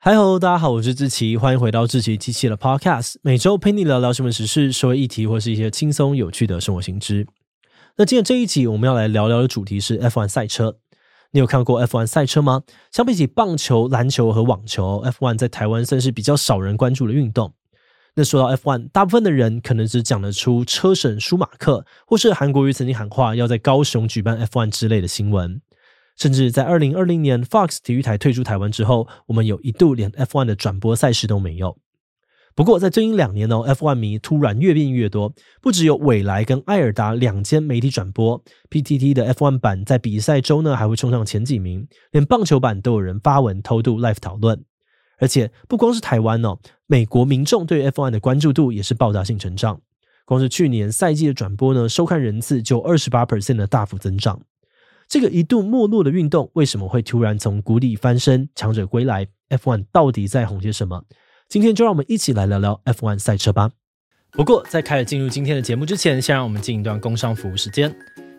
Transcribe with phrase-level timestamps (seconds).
[0.00, 7.26] 嗨喽，大家好，我是志奇，欢迎回到志奇机器的 Podcast，每周陪你聊聊新闻时事、社会议题或是一些轻松有趣的生活新知。
[7.96, 10.76] 那今天这一集我们要来聊聊的主题是 F1 赛车。
[11.32, 12.62] 你有看过 F1 赛车吗？
[12.92, 17.52] 相比起棒球、篮球和网球，F1 在台湾算是比较少人关注的运动。
[18.14, 25.60] 那说到 F1，大部分的人可能只讲得出车神舒马克，或是韩国瑜曾经喊话要在高雄举办 F1 之类的新闻。
[26.18, 31.78] 甚至在二零二零年，Fox 体育台退出台湾之后，我们有一度连 F1 的转播赛事都没有。
[32.56, 44.64] 不过，在最近两年呢，F1 迷突然越变越多，不只有纬来跟艾尔达两间媒体转播，PTT 的 F1 版在比赛周呢还会冲上前几名，连棒球版都有人发文偷渡 live 讨论。
[45.20, 49.80] 而且，不光是台湾哦，美国民众对 F1 的关注度也是爆炸性成长。
[50.24, 54.42] 光是去年赛季的转播呢，收看人次就二十八 percent 的大幅增长。
[55.08, 61.02] 这个一度没落的运动为什么会突然从谷底翻身，强者归来？F1 到底在红些什么？
[61.48, 63.70] 今天就让我们一起来聊聊 F1 赛车吧。
[64.32, 67.90] 不过在开始进入今天的节目之前，先让我们进一段工商服务时间。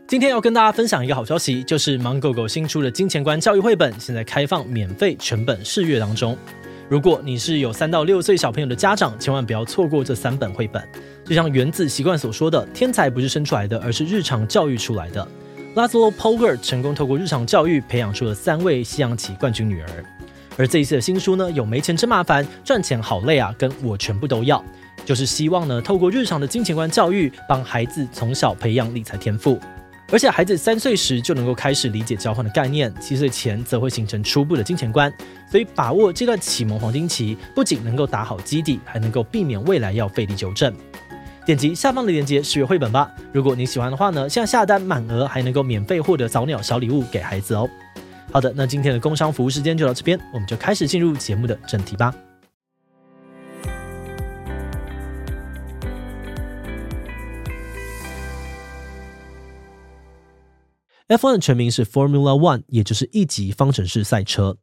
[0.07, 6.37] 今天要跟大家分享一个好消息，就是芒狗狗新出的金钱观教育绘本，现在开放免费全本试阅当中。
[6.87, 10.87] 如果你是有三到六岁小朋友的家长，千万不要错过这三本绘本。
[11.25, 15.27] 就像原子习惯所说的，天才不是生出来的，而是日常教育出来的。
[15.79, 19.87] Laszlo Polgar 成功透过日常教育培养出了三位西洋棋冠军女儿，
[20.57, 24.61] 而这一次的新书呢，有没钱真麻烦，赚钱好累啊，跟我全部都要，
[25.05, 29.57] 就是希望呢，透过日常的金钱观教育，帮孩子从小培养理财天赋，
[30.11, 35.09] 而且孩子三岁时就能够开始理解交换的概念，七岁前则会形成初步的金钱观，
[35.49, 40.75] 所以把握这段启蒙黄金期，不仅能够打好基底，还能够避免未来要费力纠正。
[41.45, 43.11] 点击下方的链接试阅绘本吧。
[43.33, 47.67] 如果你喜欢的话呢，现在下单满额还能够免费获得早鸟小礼物给孩子哦。
[48.31, 52.13] 好的，那今天的工商服务时间就到这边，我们就开始进入节目的正题吧。
[61.07, 64.57] F1 的全名是 Formula One，也就是一级方程式赛车。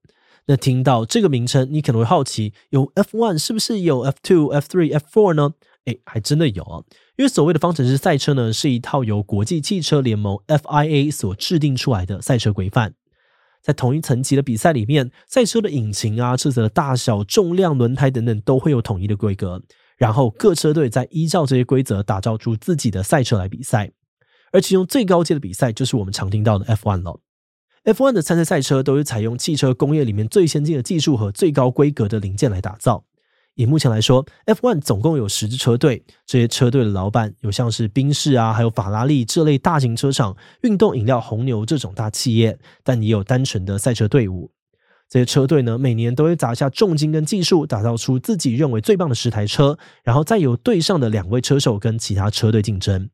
[0.46, 5.54] 那听到这个名称，你可能会好奇，有 F1 是不是有 F2、F3、F4 呢？
[5.86, 6.82] 诶，还真的有啊！
[7.16, 12.94] 因为所谓的方程式赛车呢，是一套由国际汽车联盟 FIA 所制定出来的赛车规范。
[13.62, 19.62] 在同一层级的比赛里面，赛车的引擎啊、车子的大小、重量、轮胎等等都会有统一的规格。
[19.96, 23.92] 然后各车队再依照这些规则打造出自己的赛车来比赛。
[24.52, 27.20] 而其中最高阶的比赛就是我们常听到的 F1 了。
[27.84, 33.04] F1 的参赛赛车都是采用汽车工业里面最先进的技术和最高规格的零件来打造。
[33.56, 44.50] 以目前来说，F1 总共有十支车队，这些车队的老板有像是宾士啊，还有法拉利这类大型车厂、运动饮料红牛这种大企业，但也有单纯的赛车队伍。
[45.08, 53.08] 这些车队呢，每年都会砸下重金跟技术，打造出自己认为最棒的十台车，然后再由队上的两位车手跟其他车队竞争。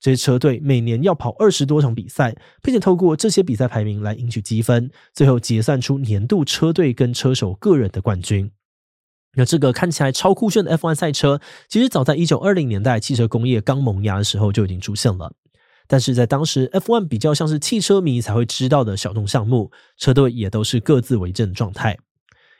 [0.00, 8.50] 这些车队每年要跑二十多场比赛，并且透过这些比赛排名来赢取积分，最后结算出年度车队跟车手个人的冠军。
[9.36, 15.32] 那这个看起来超酷炫的 F1 赛车，其实早在一九二零年代汽车工业刚萌芽的时候就已经出现了。
[15.86, 21.96] 但是在当时，F1 比较像是汽车迷才会知道的小众项目，车队也都是各自为政的状态。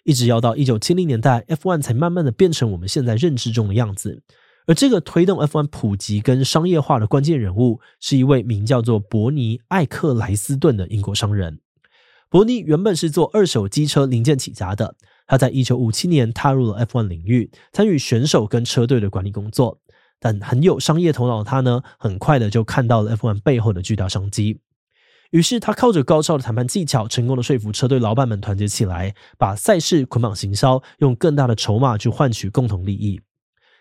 [0.05, 4.23] 一直要到一九七零年代，F1 才慢慢的变成我们现在认知中的样子。
[4.67, 11.59] 而这个推动 F1 普及跟商业化的关键人物，是一位名叫做伯尼·艾克莱斯顿的英国商人。
[12.29, 14.95] 伯尼原本是做二手机车零件起家的。
[15.27, 19.81] 他在一九五七年踏入了 F1 领域，参与选手跟车队的管理工作。
[20.19, 24.61] 但很有商业头脑的他呢，很快的就看到了 F1 背后的巨大商机。
[25.31, 33.21] 于是他靠着高超的谈判技巧，成功的说服车队老板们团结起来，把赛事捆绑行销，用更大的筹码去换取共同利益。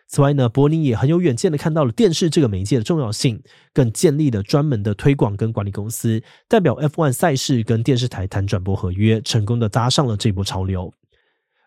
[0.07, 3.41] 此外呢，伯尼也很有远见的看到了电视这个媒介的重要性，
[3.73, 10.93] 更建立了专门的推广跟管理公司，代表 F1 赛事跟电视台谈转播合约，成功的搭上了这波潮流。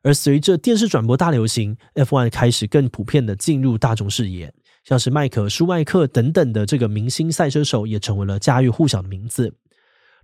[0.03, 4.52] 而随着电视转播大流行，F1 开始更普遍的进入大众视野，
[4.84, 9.55] 像是迈克舒迈克等等的这个明星赛车手也成为了家喻户晓的名字。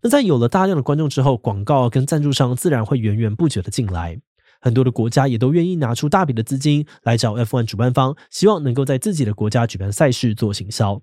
[0.03, 4.21] 那在有了大量的观众之后，广告跟赞助商自然会源源不绝的进来，
[4.61, 11.03] 很多的国家也都愿意拿出大笔的资金来找 F1 主办方，希望能够在自己的国家举办赛事做行销。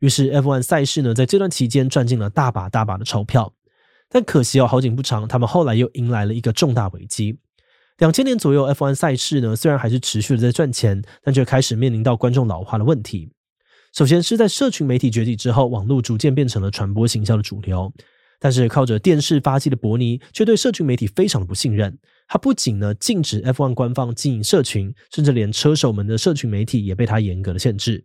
[0.00, 3.54] 于是 F1 赛事呢，在这段期间赚进了大把大把的钞票。
[4.08, 7.38] 但可惜哦，好景不长，他们后来又迎来了一个重大危机。
[7.98, 13.30] 两千年左右，F1 赛事呢，虽然还是持续的在赚钱，但却开始面临到观众老化的问题。
[13.94, 17.90] 首先是在社群媒体崛起之后，网络逐渐变成了传播行销的主流。
[18.38, 21.98] 但是靠着电视发迹的伯尼，却对社群媒体非常的不信任。
[22.28, 28.04] 他不仅呢禁止 F1 官方经营社群，甚至连车手们的社群媒体也被他严格的限制。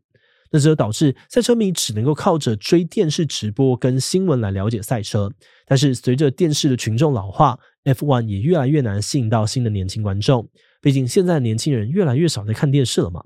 [0.50, 5.30] 那这就导致赛车迷只能够靠着追电视直播跟新闻来了解赛车。
[5.66, 10.50] 但是随着电视的群众老化，F1 也越来越难吸引到新的年轻观众。
[10.82, 13.24] 毕竟现在的年轻人越来越少在看电视了嘛。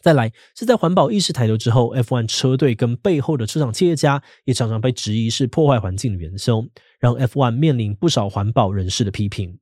[0.00, 6.68] 再来是在环保意识抬头之后，F1 车队跟背后的车厂企业家也常常被质疑是破坏环境的元凶，
[7.00, 9.58] 让 F1 面临不少环保人士的批评。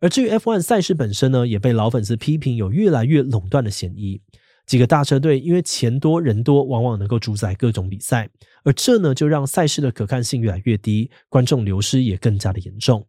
[0.00, 4.20] 而至于 F1 赛事本身呢，也被老粉丝批评有越来越垄断的嫌疑。
[4.66, 8.30] 几个大车队因为钱多人多，往往能够主宰各种比赛，
[8.62, 13.04] 而这呢就让赛事的可看性越来越低，观众流失也更加的严重。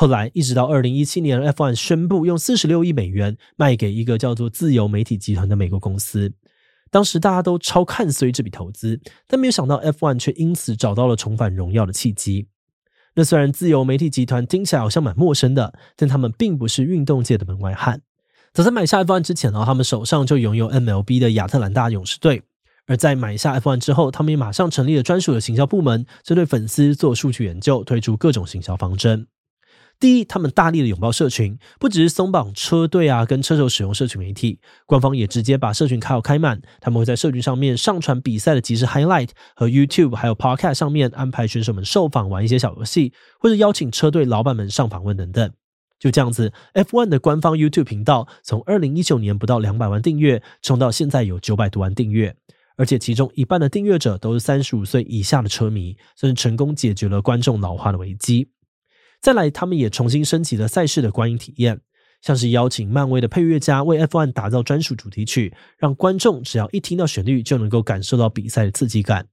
[0.00, 6.32] 后来，一直到二零一七年，F1 宣布用四十六亿美元卖给一个叫做自由媒体集团的美国公司。
[6.88, 12.46] 当时大家都超看衰这笔投资，但没有想到 F1 却因此找到了重返荣耀的契机。
[13.16, 18.00] 那虽然自由媒体集团听起来好像蛮陌生的，但他们并不是运动界的门外汉。
[18.52, 22.44] 早在买下 F1 之前呢，他们手上就拥有 MLB 的亚特兰大勇士队。
[22.86, 29.26] 而在买下 F1 之后，他们也马上成立了专属的行销部门，针对粉丝做数据研究，推出各种行销方针。
[30.00, 36.62] 第一，他们大力的拥抱社群，不只是松绑车队啊跟车手使用社群媒体，官方也直接把社群开好开满。
[36.80, 45.50] 他们会在社群上面上传比赛的即时 highlight，和 YouTube 还有 Podcast 上面安排选手们受访，玩一些小游戏，或者邀请车队老板们上访问等等。
[45.98, 52.36] 就这样子，F1 的官方 YouTube 频道从二零一九年不到两百万订阅，冲到现在有九百多万订阅，
[52.76, 58.48] 而且其中一半的订阅者都是三十五岁以下的车迷，甚至成功解决了观众老化的危机。
[59.20, 61.80] 再来，他们也重新升级了赛事的观影体验，
[62.22, 69.26] 像是邀请漫威的配乐家为 F1 打造专属主题曲，让观众只要一听到旋律就能够感受到比赛的刺激感。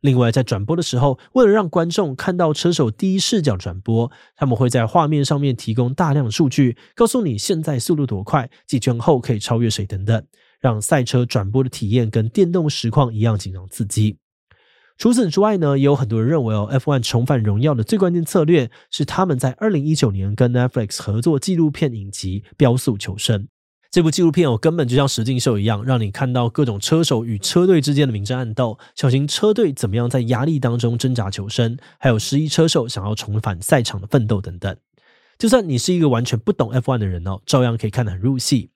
[0.00, 10.26] 另外，在转播的时候，为了让观众看到车手第一视角转播，他们会在画面上面提供大量的数据，告诉你现在速度多快，几圈后可以超越谁等等，
[10.60, 14.18] 让赛车转播的体验跟电动实况一样紧张刺激。
[15.02, 23.42] 除此之外呢，也有很多人认为哦，F1 重返荣耀的最关键策略是他们在二零一九年跟 Netflix 合作纪录片影集《飙速求生》。
[23.90, 34.76] 这部纪录片哦，根本就像实境秀一样，让你看到各种车手与车队之间的明争暗斗，小型车队怎么样在压力当中挣扎求生，还有失意车手想要重返赛场的奋斗等等。
[35.36, 38.70] 就算你是一个完全不懂 F1 的人哦，照样可以看得很入戏。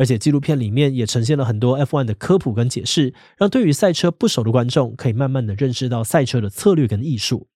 [0.00, 7.48] 而且纪录片里面也呈现了很多 F1 的科普跟解释，让对于赛车不熟的观众可以慢慢的认识到赛车的策略跟艺术。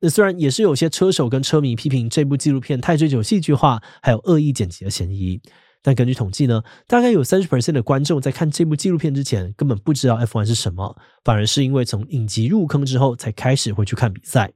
[0.00, 5.40] 那虽然也是有些车手跟车迷批评这部纪录片太追求戏剧化，还有恶意剪辑的嫌疑，
[5.80, 14.50] 但根据统计呢，大概有三十 percent 的观众在看这部纪录片之前根本不知道 F1 是什么，反而是因为从影集入坑之后才开始会去看比赛。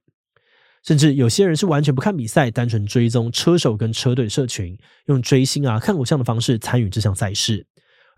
[0.84, 4.76] 甚至有些人是完全不看比赛，单纯追踪车手跟车队社群，
[5.06, 7.67] 用追星啊、看偶像的方式参与这项赛事。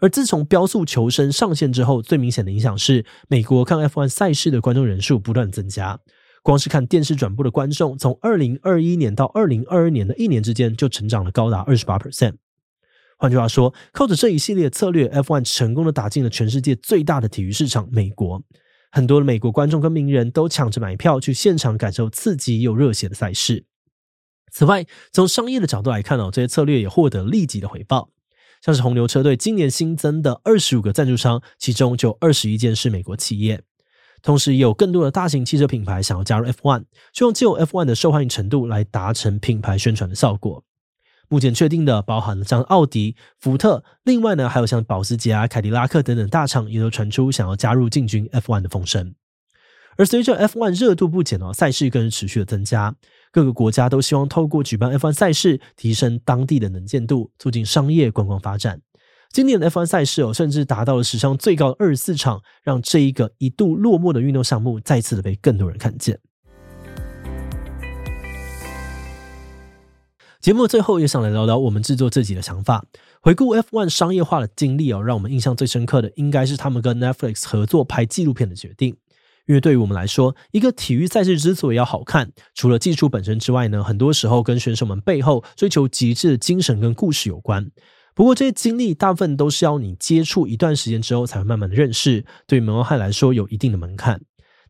[0.00, 5.98] 而自从《飙速求生》上线之后，最明显的影响是，美国看 F1 赛事的观众人数不断增加。
[6.42, 11.98] 光是看电视转播的观众，从二零二一年到二零二二年的一年之间，就成长了高达二十八。
[13.16, 18.42] 换句话说，靠着这一系列策略，F1 成功的打进了全世界最大的体育市场——美国。
[18.94, 23.64] 很多的美国观众跟名人都抢着买票去现场感受刺激又热血的赛事。
[24.52, 28.10] 此外，从商业的角度来看哦，这些策略也获得立即的回报。
[28.62, 33.64] 像是红牛车队今年新增的二十五个赞助商，其中就二十一件是美国企业。
[34.22, 40.62] 同时，也有更多的大型汽车品牌想要加入 F1，希望借由 F1 的受欢迎程度来达成品牌宣传的效果。
[41.28, 49.14] 目前确定的包含了像奥迪、福特，另外呢还有像保时捷啊、凯迪拉克等等大厂，也都传出想要加入进军 F1 的风声。
[49.96, 52.94] 而随着 F1 热度不减哦，赛事更是持续的增加，
[53.30, 58.80] 各个国家都希望透过举办 F1 赛事，提升当地的能见度，促进商业观光发展。
[59.30, 66.18] 今年的 F1 赛事哦，甚至达到了史上最高的二十四场，让这一个一度落寞的运动项目再次的被更多人看见。
[70.44, 72.84] 节目最后也想来聊聊我们制作自己的想法。
[73.22, 78.94] 回顾 F1 商业化的经历哦，让我们印象最深刻的应该是他们跟 Netflix 合作拍纪录片的决定。
[79.46, 87.70] 因为对于我们来说，一个体育赛事之所以要好看，除了技术本身之外呢，很多时候跟选手们背后追求极致的精神跟故事有关。
[88.14, 94.20] 不过这些经历大部分都是要你接触一段时间之后才会慢慢的认识，对于门外汉来说有一定的门槛。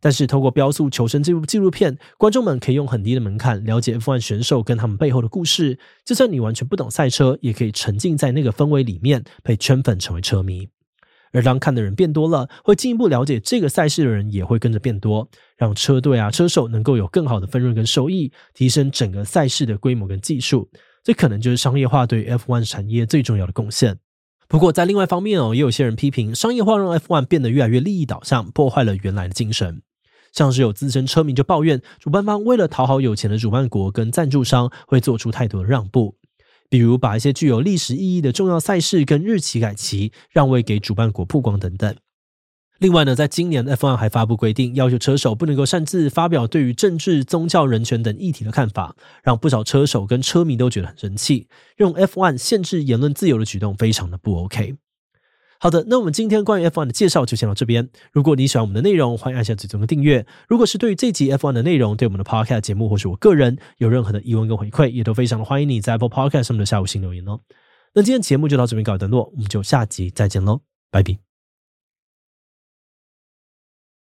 [0.05, 5.79] 但是，透过《飙速求生》这部纪录片，观众们可以用很低的门槛了解 F1 选手跟他们背后的故事。
[6.05, 10.69] 就算你完全不懂赛车，也可以沉浸在那个氛围里面，被圈粉成为车迷。
[11.33, 20.69] 而当看的人变多了，会进一步了解这个赛事的人也会跟着变多，让车队啊、车手能够有更好的分润跟收益，提升整个赛事的规模跟技术。
[21.03, 23.97] 这可能就是商业化对 F1 产业最重要的贡献。
[24.49, 29.81] 不过，在另外方面哦，也有些人批评商业化让 F1 变得越来越利益导向，破坏了原来的精神。
[30.35, 36.17] 像是有资深车迷就抱怨，主办方为了讨好有钱的主办国跟赞助商，会做出太多的让步，
[36.69, 41.95] 比如把一些具有历史意义的重要赛事跟日期改期，让位给主办国曝光等等。
[42.81, 51.47] 另外呢，在今年 F1 还发布规定，要求车手不能够擅自发表对于政治、宗教、人权等议题的看法，让不少车手跟车迷都觉得很生气。
[51.77, 54.75] 用 F1 限制言论自由的举动非常的不 OK。
[55.65, 57.89] 好的，那我们今天关于 F1 的介绍就先到这边。
[58.13, 60.27] 如果你喜欢我们的内容，欢迎按下最中的订阅。
[60.47, 67.41] 如果是对于这集 F1 的内容，对我们的 Podcast 节目或是我个人有任何的疑问跟回馈，也都非常的欢迎你在 Apple Podcast 上面的下午新留言哦。
[67.95, 71.24] 那今天节目就到这边告一段落，我们就下集再见喽，拜拜。